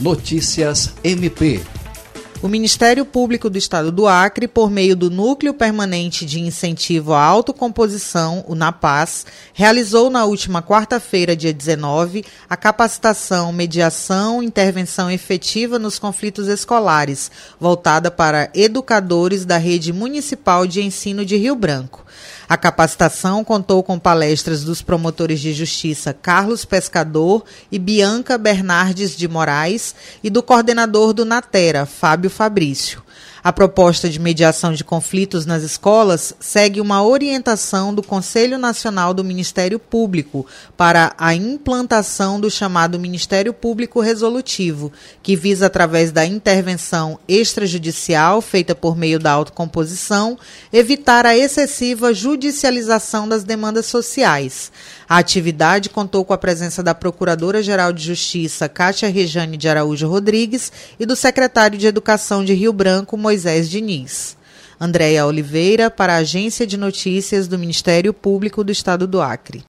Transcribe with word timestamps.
Notícias 0.00 0.94
MP. 1.02 1.60
O 2.40 2.46
Ministério 2.46 3.04
Público 3.04 3.50
do 3.50 3.58
Estado 3.58 3.90
do 3.90 4.06
Acre, 4.06 4.46
por 4.46 4.70
meio 4.70 4.94
do 4.94 5.10
Núcleo 5.10 5.52
Permanente 5.52 6.24
de 6.24 6.38
Incentivo 6.38 7.12
à 7.12 7.20
Autocomposição, 7.20 8.44
o 8.46 8.54
NAPAS, 8.54 9.26
realizou 9.52 10.08
na 10.08 10.24
última 10.24 10.62
quarta-feira, 10.62 11.34
dia 11.34 11.52
19, 11.52 12.24
a 12.48 12.56
capacitação, 12.56 13.52
mediação 13.52 14.40
e 14.40 14.46
intervenção 14.46 15.10
efetiva 15.10 15.80
nos 15.80 15.98
conflitos 15.98 16.46
escolares, 16.46 17.28
voltada 17.58 18.08
para 18.08 18.50
educadores 18.54 19.44
da 19.44 19.56
Rede 19.56 19.92
Municipal 19.92 20.64
de 20.64 20.80
Ensino 20.80 21.24
de 21.24 21.36
Rio 21.36 21.56
Branco. 21.56 22.06
A 22.48 22.56
capacitação 22.56 23.44
contou 23.44 23.82
com 23.82 23.98
palestras 23.98 24.64
dos 24.64 24.80
promotores 24.80 25.38
de 25.38 25.52
justiça 25.52 26.14
Carlos 26.14 26.64
Pescador 26.64 27.44
e 27.70 27.78
Bianca 27.78 28.38
Bernardes 28.38 29.14
de 29.14 29.28
Moraes 29.28 29.94
e 30.24 30.30
do 30.30 30.42
coordenador 30.42 31.12
do 31.12 31.26
Natera, 31.26 31.84
Fábio 31.84 32.30
Fabrício. 32.30 33.02
A 33.48 33.52
proposta 33.58 34.10
de 34.10 34.20
mediação 34.20 34.74
de 34.74 34.84
conflitos 34.84 35.46
nas 35.46 35.62
escolas 35.62 36.34
segue 36.38 36.82
uma 36.82 37.02
orientação 37.02 37.94
do 37.94 38.02
Conselho 38.02 38.58
Nacional 38.58 39.14
do 39.14 39.24
Ministério 39.24 39.78
Público 39.78 40.44
para 40.76 41.14
a 41.16 41.34
implantação 41.34 42.38
do 42.38 42.50
chamado 42.50 43.00
Ministério 43.00 43.54
Público 43.54 44.02
Resolutivo, 44.02 44.92
que 45.22 45.34
visa, 45.34 45.64
através 45.64 46.12
da 46.12 46.26
intervenção 46.26 47.18
extrajudicial 47.26 48.42
feita 48.42 48.74
por 48.74 48.94
meio 48.94 49.18
da 49.18 49.32
autocomposição, 49.32 50.38
evitar 50.70 51.24
a 51.24 51.34
excessiva 51.34 52.12
judicialização 52.12 53.26
das 53.26 53.44
demandas 53.44 53.86
sociais. 53.86 54.70
A 55.08 55.16
atividade 55.16 55.88
contou 55.88 56.22
com 56.22 56.34
a 56.34 56.38
presença 56.38 56.82
da 56.82 56.94
Procuradora-Geral 56.94 57.94
de 57.94 58.04
Justiça, 58.04 58.68
Cátia 58.68 59.08
Rejane 59.08 59.56
de 59.56 59.66
Araújo 59.66 60.06
Rodrigues, 60.06 60.70
e 61.00 61.06
do 61.06 61.16
secretário 61.16 61.78
de 61.78 61.86
Educação 61.86 62.44
de 62.44 62.52
Rio 62.52 62.74
Branco, 62.74 63.16
Moisés 63.38 63.70
Diniz. 63.70 64.36
Andréia 64.80 65.24
Oliveira, 65.24 65.88
para 65.88 66.14
a 66.14 66.16
Agência 66.16 66.66
de 66.66 66.76
Notícias 66.76 67.46
do 67.46 67.56
Ministério 67.56 68.12
Público 68.12 68.64
do 68.64 68.72
Estado 68.72 69.06
do 69.06 69.22
Acre. 69.22 69.62